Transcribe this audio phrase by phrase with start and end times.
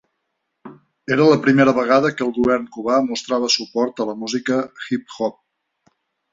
[1.15, 5.41] Era la primera vegada que el govern cubà mostrava suport a la música hip hop.